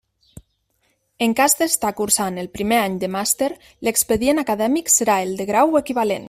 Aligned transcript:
En 1.25 1.35
cas 1.39 1.55
d'estar 1.59 1.91
cursant 1.99 2.39
el 2.43 2.49
primer 2.57 2.79
any 2.87 2.97
de 3.03 3.11
màster, 3.17 3.51
l'expedient 3.89 4.45
acadèmic 4.47 4.93
serà 4.97 5.19
el 5.29 5.37
del 5.43 5.51
grau 5.53 5.77
o 5.77 5.81
equivalent. 5.85 6.19